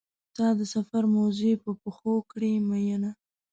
[0.35, 3.11] تا د سفر موزې په پښو کړې مینه.